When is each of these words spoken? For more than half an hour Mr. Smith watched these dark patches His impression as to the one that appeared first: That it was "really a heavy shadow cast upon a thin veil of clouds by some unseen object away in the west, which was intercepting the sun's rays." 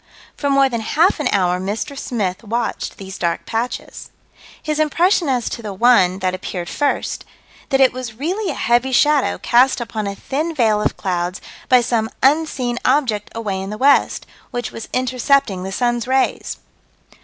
For 0.35 0.49
more 0.49 0.67
than 0.67 0.81
half 0.81 1.19
an 1.19 1.27
hour 1.31 1.59
Mr. 1.59 1.95
Smith 1.95 2.43
watched 2.43 2.97
these 2.97 3.19
dark 3.19 3.45
patches 3.45 4.09
His 4.63 4.79
impression 4.79 5.29
as 5.29 5.47
to 5.49 5.61
the 5.61 5.75
one 5.75 6.17
that 6.25 6.33
appeared 6.33 6.69
first: 6.69 7.23
That 7.69 7.79
it 7.79 7.93
was 7.93 8.15
"really 8.15 8.49
a 8.51 8.55
heavy 8.55 8.93
shadow 8.93 9.37
cast 9.37 9.79
upon 9.79 10.07
a 10.07 10.15
thin 10.15 10.55
veil 10.55 10.81
of 10.81 10.97
clouds 10.97 11.39
by 11.69 11.81
some 11.81 12.09
unseen 12.23 12.79
object 12.83 13.29
away 13.35 13.61
in 13.61 13.69
the 13.69 13.77
west, 13.77 14.25
which 14.49 14.71
was 14.71 14.89
intercepting 14.91 15.61
the 15.61 15.71
sun's 15.71 16.07
rays." 16.07 16.57